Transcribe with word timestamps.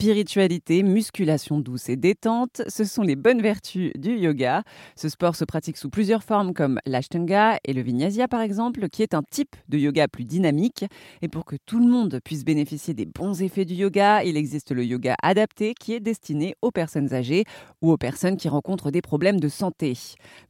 spiritualité, 0.00 0.84
musculation 0.84 1.58
douce 1.58 1.88
et 1.88 1.96
détente, 1.96 2.62
ce 2.68 2.84
sont 2.84 3.02
les 3.02 3.16
bonnes 3.16 3.42
vertus 3.42 3.90
du 3.96 4.16
yoga. 4.16 4.62
Ce 4.94 5.08
sport 5.08 5.34
se 5.34 5.44
pratique 5.44 5.76
sous 5.76 5.90
plusieurs 5.90 6.22
formes 6.22 6.54
comme 6.54 6.78
l'ashtanga 6.86 7.58
et 7.64 7.72
le 7.72 7.82
vinyasa 7.82 8.28
par 8.28 8.40
exemple, 8.40 8.88
qui 8.90 9.02
est 9.02 9.12
un 9.12 9.24
type 9.28 9.56
de 9.68 9.76
yoga 9.76 10.06
plus 10.06 10.22
dynamique. 10.22 10.84
Et 11.20 11.26
pour 11.26 11.44
que 11.44 11.56
tout 11.66 11.80
le 11.80 11.90
monde 11.90 12.20
puisse 12.22 12.44
bénéficier 12.44 12.94
des 12.94 13.06
bons 13.06 13.42
effets 13.42 13.64
du 13.64 13.74
yoga, 13.74 14.22
il 14.22 14.36
existe 14.36 14.70
le 14.70 14.84
yoga 14.84 15.16
adapté 15.20 15.74
qui 15.74 15.94
est 15.94 16.00
destiné 16.00 16.54
aux 16.62 16.70
personnes 16.70 17.12
âgées 17.12 17.42
ou 17.82 17.90
aux 17.90 17.96
personnes 17.96 18.36
qui 18.36 18.48
rencontrent 18.48 18.92
des 18.92 19.02
problèmes 19.02 19.40
de 19.40 19.48
santé. 19.48 19.94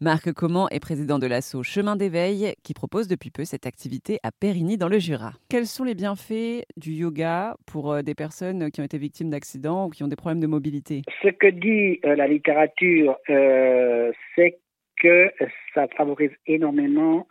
Marc 0.02 0.30
Comment 0.34 0.68
est 0.68 0.78
président 0.78 1.18
de 1.18 1.26
l'assaut 1.26 1.62
Chemin 1.62 1.96
d'éveil 1.96 2.52
qui 2.62 2.74
propose 2.74 3.08
depuis 3.08 3.30
peu 3.30 3.46
cette 3.46 3.64
activité 3.64 4.18
à 4.22 4.30
Périgny 4.30 4.76
dans 4.76 4.88
le 4.88 4.98
Jura. 4.98 5.32
Quels 5.48 5.66
sont 5.66 5.84
les 5.84 5.94
bienfaits 5.94 6.66
du 6.76 6.92
yoga 6.92 7.56
pour 7.64 7.92
euh, 7.92 8.02
des 8.02 8.14
personnes 8.14 8.70
qui 8.70 8.82
ont 8.82 8.84
été 8.84 8.98
victimes 8.98 9.30
d'accidents 9.38 9.86
ou 9.86 9.90
qui 9.90 10.02
ont 10.02 10.08
des 10.08 10.16
problèmes 10.16 10.40
de 10.40 10.46
mobilité 10.46 11.02
Ce 11.22 11.28
que 11.28 11.46
dit 11.46 12.00
euh, 12.04 12.16
la 12.16 12.26
littérature, 12.26 13.16
euh, 13.30 14.12
c'est 14.34 14.58
que 15.00 15.30
ça 15.74 15.86
favorise 15.96 16.32
énormément 16.46 17.28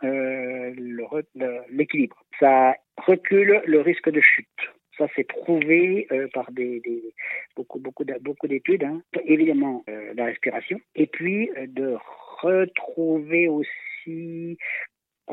l'équilibre. 1.70 2.16
Ça 2.40 2.74
recule 2.96 3.60
le 3.66 3.80
risque 3.82 4.10
de 4.10 4.22
chute. 4.22 4.48
Ça, 4.96 5.06
c'est 5.14 5.24
prouvé 5.24 6.08
par 6.32 6.50
des, 6.50 6.80
beaucoup, 7.54 7.78
beaucoup, 7.78 8.04
beaucoup 8.22 8.48
d'études. 8.48 8.84
Hein. 8.84 9.02
Évidemment, 9.26 9.84
la 10.14 10.24
respiration. 10.24 10.80
Et 10.96 11.06
puis, 11.06 11.50
de 11.66 11.98
retrouver 12.42 13.48
aussi 13.48 14.56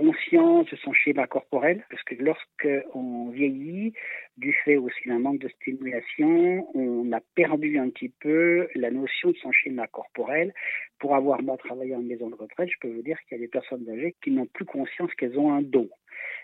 conscience 0.05 0.69
de 0.69 0.75
son 0.77 0.93
schéma 0.93 1.27
corporel, 1.27 1.83
parce 1.89 2.03
que 2.03 2.15
lorsque 2.15 2.67
on 2.93 3.29
vieillit, 3.29 3.93
du 4.37 4.53
fait 4.53 4.77
aussi 4.77 5.07
d'un 5.07 5.19
manque 5.19 5.39
de 5.39 5.47
stimulation, 5.49 6.67
on 6.75 7.11
a 7.11 7.21
perdu 7.35 7.77
un 7.79 7.89
petit 7.89 8.09
peu 8.09 8.67
la 8.75 8.91
notion 8.91 9.31
de 9.31 9.37
son 9.37 9.51
schéma 9.51 9.87
corporel. 9.87 10.53
Pour 10.99 11.15
avoir 11.15 11.41
moi 11.41 11.57
travaillé 11.57 11.95
en 11.95 12.01
maison 12.01 12.29
de 12.29 12.35
retraite, 12.35 12.69
je 12.69 12.79
peux 12.81 12.93
vous 12.93 13.01
dire 13.01 13.17
qu'il 13.21 13.37
y 13.37 13.41
a 13.41 13.43
des 13.43 13.49
personnes 13.49 13.89
âgées 13.89 14.15
qui 14.23 14.31
n'ont 14.31 14.45
plus 14.45 14.65
conscience 14.65 15.13
qu'elles 15.15 15.37
ont 15.39 15.53
un 15.53 15.61
dos. 15.61 15.89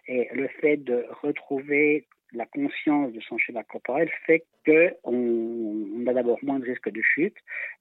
Et 0.08 0.30
le 0.34 0.48
fait 0.48 0.78
de 0.78 1.06
retrouver 1.22 2.08
la 2.34 2.46
conscience 2.46 3.12
de 3.12 3.20
son 3.22 3.38
schéma 3.38 3.64
corporel 3.64 4.10
fait 4.26 4.46
que 4.64 4.94
on, 5.04 6.06
a 6.08 6.14
d'abord 6.14 6.40
moins 6.44 6.60
de 6.60 6.66
risque 6.66 6.90
de 6.90 7.02
chute, 7.02 7.36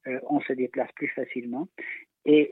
euh, 0.07 0.19
on 0.29 0.41
se 0.41 0.53
déplace 0.53 0.91
plus 0.93 1.07
facilement 1.07 1.67
et 2.25 2.51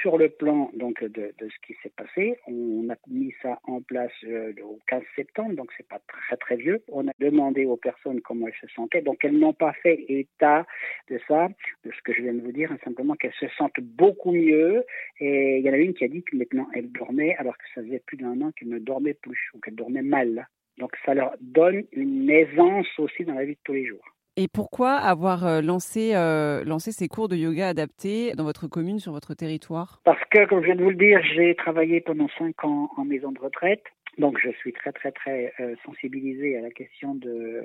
sur 0.00 0.16
le 0.16 0.28
plan 0.28 0.70
donc 0.74 1.02
de, 1.04 1.32
ce 1.40 1.66
qui 1.66 1.76
s'est 1.82 1.92
passé, 1.96 2.38
on 2.46 2.88
a 2.90 2.96
mis 3.08 3.34
ça 3.42 3.60
en 3.64 3.80
place 3.82 4.12
euh, 4.24 4.52
au 4.62 4.78
15 4.86 5.02
septembre, 5.14 5.54
donc 5.54 5.70
c'est 5.76 5.86
pas 5.88 6.00
très 6.06 6.36
très 6.36 6.56
vieux. 6.56 6.82
On 6.88 7.06
a 7.08 7.12
demandé 7.18 7.64
aux 7.64 7.76
personnes 7.76 8.20
comment 8.20 8.46
elles 8.48 8.68
se 8.68 8.74
sentaient, 8.74 9.02
donc 9.02 9.24
elles 9.24 9.38
n'ont 9.38 9.52
pas 9.52 9.72
fait 9.74 10.04
état 10.08 10.66
de 11.10 11.20
ça, 11.28 11.48
de 11.84 11.90
ce 11.90 12.02
que 12.02 12.12
je 12.12 12.22
viens 12.22 12.34
de 12.34 12.40
vous 12.40 12.52
dire, 12.52 12.72
hein, 12.72 12.78
simplement 12.84 13.14
qu'elles 13.14 13.34
se 13.38 13.48
sentent 13.58 13.80
beaucoup 13.80 14.32
mieux. 14.32 14.84
Et 15.20 15.58
il 15.58 15.64
y 15.64 15.70
en 15.70 15.74
a 15.74 15.78
une 15.78 15.94
qui 15.94 16.04
a 16.04 16.08
dit 16.08 16.22
que 16.22 16.36
maintenant 16.36 16.68
elle 16.74 16.90
dormait 16.90 17.36
alors 17.36 17.56
que 17.56 17.64
ça 17.74 17.82
faisait 17.82 18.02
plus 18.06 18.16
d'un 18.16 18.40
an 18.40 18.52
qu'elle 18.52 18.68
ne 18.68 18.78
dormait 18.78 19.14
plus 19.14 19.50
ou 19.54 19.60
qu'elle 19.60 19.74
dormait 19.74 20.02
mal. 20.02 20.48
Donc 20.78 20.92
ça 21.04 21.14
leur 21.14 21.34
donne 21.40 21.84
une 21.92 22.30
aisance 22.30 22.86
aussi 22.98 23.24
dans 23.24 23.34
la 23.34 23.44
vie 23.44 23.54
de 23.54 23.60
tous 23.64 23.72
les 23.72 23.86
jours. 23.86 24.04
Et 24.38 24.48
pourquoi 24.48 24.92
avoir 24.92 25.46
euh, 25.46 25.62
lancé, 25.62 26.14
euh, 26.14 26.62
lancé 26.62 26.92
ces 26.92 27.08
cours 27.08 27.26
de 27.26 27.36
yoga 27.36 27.68
adaptés 27.68 28.32
dans 28.34 28.44
votre 28.44 28.66
commune, 28.66 28.98
sur 28.98 29.12
votre 29.12 29.32
territoire? 29.32 30.02
Parce 30.04 30.22
que, 30.30 30.44
comme 30.46 30.60
je 30.60 30.66
viens 30.66 30.76
de 30.76 30.82
vous 30.82 30.90
le 30.90 30.96
dire, 30.96 31.22
j'ai 31.34 31.54
travaillé 31.54 32.02
pendant 32.02 32.28
cinq 32.36 32.62
ans 32.62 32.90
en 32.98 33.04
maison 33.06 33.32
de 33.32 33.40
retraite. 33.40 33.82
Donc, 34.18 34.38
je 34.38 34.50
suis 34.58 34.74
très, 34.74 34.92
très, 34.92 35.10
très 35.12 35.54
euh, 35.58 35.74
sensibilisée 35.86 36.58
à 36.58 36.60
la 36.60 36.70
question 36.70 37.14
de, 37.14 37.62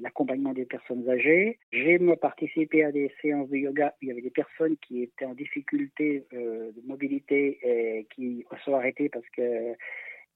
l'accompagnement 0.00 0.52
des 0.52 0.64
personnes 0.64 1.08
âgées. 1.08 1.60
J'ai 1.70 2.00
participé 2.20 2.82
à 2.82 2.90
des 2.90 3.12
séances 3.22 3.48
de 3.48 3.56
yoga 3.56 3.94
où 3.94 3.96
il 4.02 4.08
y 4.08 4.10
avait 4.10 4.20
des 4.20 4.30
personnes 4.30 4.76
qui 4.78 5.04
étaient 5.04 5.24
en 5.24 5.34
difficulté 5.34 6.24
de 6.32 6.74
mobilité 6.84 7.60
et 7.62 8.08
qui 8.12 8.44
sont 8.64 8.74
arrêtées 8.74 9.08
parce 9.08 9.28
que 9.36 9.76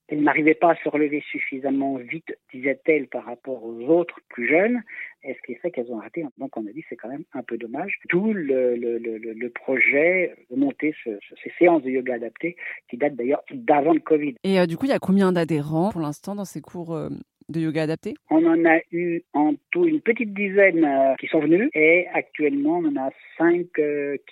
elle 0.08 0.22
n'arrivait 0.22 0.54
pas 0.54 0.72
à 0.72 0.76
se 0.76 0.88
relever 0.88 1.22
suffisamment 1.30 1.96
vite, 1.96 2.36
disait-elle, 2.52 3.08
par 3.08 3.24
rapport 3.24 3.64
aux 3.64 3.80
autres 3.88 4.20
plus 4.28 4.46
jeunes, 4.46 4.82
et 5.24 5.34
ce 5.34 5.40
qui 5.42 5.54
fait 5.54 5.70
qu'elles 5.70 5.90
ont 5.90 5.98
arrêté. 5.98 6.24
Donc 6.38 6.56
on 6.56 6.66
a 6.66 6.72
dit 6.72 6.84
c'est 6.88 6.96
quand 6.96 7.08
même 7.08 7.24
un 7.32 7.42
peu 7.42 7.56
dommage. 7.56 7.98
D'où 8.10 8.32
le, 8.32 8.76
le, 8.76 8.98
le, 8.98 9.18
le, 9.18 9.50
projet 9.50 10.34
de 10.50 10.56
monter 10.56 10.94
ce, 11.04 11.10
ces 11.42 11.52
séances 11.58 11.82
de 11.82 11.90
yoga 11.90 12.14
adaptées, 12.14 12.56
qui 12.88 12.96
datent 12.96 13.16
d'ailleurs 13.16 13.42
d'avant 13.52 13.92
le 13.92 14.00
Covid. 14.00 14.34
Et 14.44 14.58
euh, 14.58 14.66
du 14.66 14.76
coup, 14.76 14.86
il 14.86 14.90
y 14.90 14.94
a 14.94 14.98
combien 14.98 15.32
d'adhérents 15.32 15.90
pour 15.90 16.00
l'instant 16.00 16.34
dans 16.34 16.44
ces 16.44 16.60
cours 16.60 16.94
euh, 16.94 17.08
de 17.48 17.60
yoga 17.60 17.82
adaptés? 17.82 18.14
On 18.30 18.44
en 18.46 18.64
a 18.64 18.80
eu 18.90 19.22
en 19.34 19.54
tout 19.70 19.86
une 19.86 20.00
petite 20.00 20.34
dizaine 20.34 20.84
euh, 20.84 21.14
qui 21.16 21.26
sont 21.26 21.40
venus, 21.40 21.70
et 21.74 22.06
actuellement 22.12 22.78
on 22.78 22.86
en 22.86 22.96
a 22.96 23.10
cinq 23.38 23.66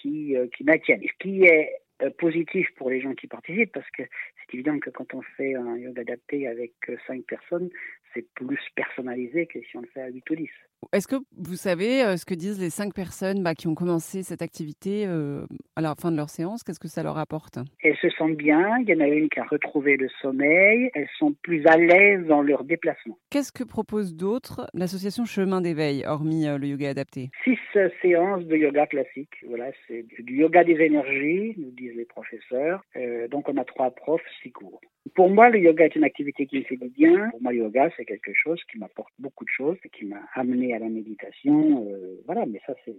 qui, 0.00 0.34
qui 0.56 0.64
maintiennent. 0.64 1.02
Ce 1.02 1.22
qui 1.22 1.44
est 1.44 1.70
positif 2.18 2.68
pour 2.76 2.90
les 2.90 3.00
gens 3.00 3.14
qui 3.14 3.26
participent 3.26 3.72
parce 3.72 3.90
que 3.90 4.02
c'est 4.50 4.54
évident 4.54 4.78
que 4.78 4.90
quand 4.90 5.14
on 5.14 5.22
fait 5.36 5.54
un 5.54 5.76
yoga 5.76 6.00
adapté 6.00 6.46
avec 6.46 6.72
euh, 6.88 6.96
cinq 7.06 7.22
personnes, 7.26 7.68
c'est 8.14 8.26
plus 8.34 8.58
personnalisé 8.74 9.46
que 9.46 9.60
si 9.60 9.76
on 9.76 9.82
le 9.82 9.86
fait 9.86 10.00
à 10.00 10.08
8 10.08 10.30
ou 10.30 10.34
10. 10.34 10.48
Est-ce 10.92 11.06
que 11.06 11.16
vous 11.36 11.54
savez 11.54 12.02
euh, 12.02 12.16
ce 12.16 12.24
que 12.24 12.34
disent 12.34 12.60
les 12.60 12.70
cinq 12.70 12.94
personnes 12.94 13.42
bah, 13.42 13.54
qui 13.54 13.68
ont 13.68 13.74
commencé 13.74 14.22
cette 14.22 14.42
activité 14.42 15.04
euh, 15.06 15.44
à 15.76 15.82
la 15.82 15.94
fin 15.94 16.10
de 16.10 16.16
leur 16.16 16.30
séance 16.30 16.64
Qu'est-ce 16.64 16.80
que 16.80 16.88
ça 16.88 17.02
leur 17.02 17.18
apporte? 17.18 17.58
Elles 17.82 17.96
se 18.00 18.08
sentent 18.10 18.36
bien. 18.36 18.78
Il 18.78 18.88
y 18.88 18.94
en 18.94 19.00
a 19.00 19.06
une 19.06 19.28
qui 19.28 19.38
a 19.38 19.44
retrouvé 19.44 19.96
le 19.96 20.08
sommeil. 20.22 20.90
Elles 20.94 21.08
sont 21.18 21.34
plus 21.42 21.64
à 21.66 21.76
l'aise 21.76 22.26
dans 22.26 22.42
leur 22.42 22.64
déplacement. 22.64 23.18
Qu'est-ce 23.30 23.52
que 23.52 23.62
propose 23.62 24.16
d'autre 24.16 24.66
l'association 24.74 25.24
Chemin 25.24 25.60
d'éveil, 25.60 26.04
hormis 26.06 26.46
le 26.46 26.66
yoga 26.66 26.90
adapté? 26.90 27.30
Six 27.44 27.58
séances 28.02 28.44
de 28.46 28.56
yoga 28.56 28.86
classique. 28.86 29.34
Voilà, 29.46 29.70
c'est 29.86 30.04
du 30.18 30.38
yoga 30.38 30.64
des 30.64 30.80
énergies, 30.80 31.54
nous 31.58 31.70
les 31.94 32.04
professeurs. 32.04 32.82
donc 33.30 33.48
on 33.48 33.56
a 33.56 33.64
trois 33.64 33.90
profs 33.90 34.22
cours. 34.52 34.80
Pour 35.14 35.30
moi, 35.30 35.48
le 35.50 35.58
yoga 35.58 35.86
est 35.86 35.96
une 35.96 36.04
activité 36.04 36.46
qui 36.46 36.58
me 36.58 36.64
fait 36.64 36.76
du 36.76 36.88
bien. 36.88 37.30
Pour 37.30 37.42
moi, 37.42 37.52
le 37.52 37.58
yoga, 37.58 37.90
c'est 37.96 38.04
quelque 38.04 38.32
chose 38.34 38.60
qui 38.70 38.78
m'apporte 38.78 39.12
beaucoup 39.18 39.44
de 39.44 39.50
choses, 39.50 39.76
qui 39.92 40.04
m'a 40.04 40.20
amené 40.34 40.74
à 40.74 40.78
la 40.78 40.88
méditation. 40.88 41.86
Euh, 41.88 42.20
voilà, 42.26 42.44
mais 42.46 42.60
ça, 42.66 42.74
c'est 42.84 42.96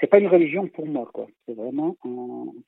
c'est 0.00 0.06
pas 0.06 0.20
une 0.20 0.28
religion 0.28 0.68
pour 0.68 0.86
moi, 0.86 1.10
quoi. 1.12 1.26
C'est 1.44 1.54
vraiment 1.54 1.96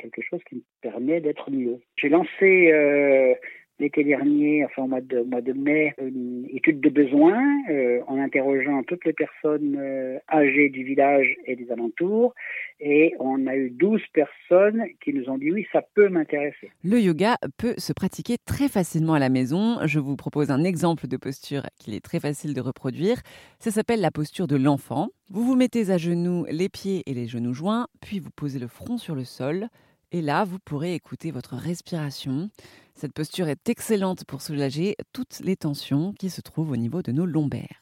quelque 0.01 0.21
chose 0.21 0.41
qui 0.49 0.57
me 0.57 0.63
permet 0.81 1.21
d'être 1.21 1.49
mieux. 1.51 1.79
J'ai 1.97 2.09
lancé 2.09 2.73
euh, 2.73 3.35
l'été 3.81 4.05
dernier, 4.05 4.65
enfin 4.65 4.83
au 4.83 4.87
mois 4.87 5.01
de, 5.01 5.53
mai, 5.53 5.95
une 5.99 6.47
étude 6.53 6.81
de 6.81 6.91
besoins 6.91 7.43
euh, 7.71 8.01
en 8.07 8.19
interrogeant 8.19 8.83
toutes 8.85 9.05
les 9.05 9.13
personnes 9.13 9.77
euh, 9.79 10.19
âgées 10.31 10.69
du 10.69 10.85
village 10.85 11.35
et 11.47 11.57
des 11.57 11.71
alentours. 11.73 12.35
Et 12.79 13.15
on 13.19 13.47
a 13.47 13.57
eu 13.57 13.71
12 13.71 14.01
personnes 14.13 14.85
qui 15.03 15.13
nous 15.13 15.29
ont 15.29 15.39
dit 15.39 15.51
oui, 15.51 15.67
ça 15.73 15.83
peut 15.95 16.09
m'intéresser. 16.09 16.71
Le 16.85 17.01
yoga 17.01 17.37
peut 17.59 17.75
se 17.79 17.93
pratiquer 17.93 18.37
très 18.45 18.69
facilement 18.69 19.15
à 19.15 19.19
la 19.19 19.29
maison. 19.29 19.79
Je 19.87 19.99
vous 19.99 20.17
propose 20.17 20.51
un 20.51 20.63
exemple 20.63 21.09
de 21.09 21.17
posture 21.17 21.63
qu'il 21.79 21.95
est 21.95 22.05
très 22.05 22.21
facile 22.21 22.55
de 22.55 22.61
reproduire. 22.61 23.17
Ça 23.59 23.71
s'appelle 23.71 24.01
la 24.01 24.11
posture 24.11 24.47
de 24.47 24.57
l'enfant. 24.57 25.09
Vous 25.31 25.45
vous 25.45 25.57
mettez 25.57 25.91
à 25.91 25.99
genoux 25.99 26.45
les 26.51 26.69
pieds 26.69 27.03
et 27.07 27.15
les 27.15 27.27
genoux 27.27 27.55
joints, 27.55 27.87
puis 28.01 28.19
vous 28.19 28.31
posez 28.31 28.59
le 28.59 28.67
front 28.67 28.99
sur 28.99 29.15
le 29.15 29.25
sol. 29.25 29.69
Et 30.13 30.23
là, 30.23 30.45
vous 30.45 30.59
pourrez 30.59 30.95
écouter 30.95 31.31
votre 31.31 31.55
respiration. 31.55 32.51
Cette 32.95 33.13
posture 33.13 33.49
est 33.49 33.69
excellente 33.69 34.25
pour 34.25 34.43
soulager 34.43 34.97
toutes 35.13 35.41
les 35.41 35.57
tensions 35.57 36.13
qui 36.13 36.31
se 36.31 36.41
trouvent 36.41 36.73
au 36.73 36.77
niveau 36.77 37.03
de 37.03 37.13
nos 37.13 37.27
lombaires. 37.27 37.80